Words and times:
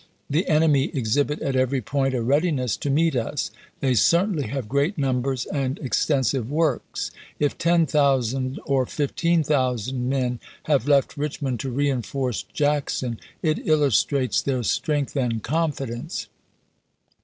The 0.31 0.47
enemy 0.47 0.85
exhibit 0.95 1.43
at 1.43 1.55
every 1.55 1.79
point 1.79 2.15
a 2.15 2.23
readiness 2.23 2.75
to 2.75 2.89
meet 2.89 3.15
us. 3.15 3.51
They 3.81 3.93
certainly 3.93 4.47
have 4.47 4.67
great 4.67 4.97
numbers 4.97 5.45
and 5.45 5.79
ex 5.79 6.03
tensive 6.07 6.47
works. 6.47 7.11
If 7.37 7.55
10,000 7.59 8.59
or 8.65 8.87
15,000 8.87 10.09
men 10.09 10.39
have 10.63 10.87
left 10.87 11.17
Rich 11.17 11.43
mond 11.43 11.59
to 11.59 11.69
reenforce 11.69 12.41
Jackson, 12.41 13.19
it 13.43 13.63
illustrates 13.67 14.41
their 14.41 14.63
strength 14.63 15.15
and 15.15 15.43
confidence. 15.43 16.25